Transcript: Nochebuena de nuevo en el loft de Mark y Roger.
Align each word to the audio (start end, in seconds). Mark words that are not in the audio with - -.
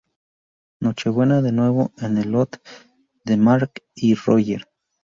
Nochebuena 0.81 1.43
de 1.43 1.51
nuevo 1.51 1.91
en 1.99 2.17
el 2.17 2.31
loft 2.31 2.55
de 3.23 3.37
Mark 3.37 3.83
y 3.93 4.15
Roger. 4.15 4.67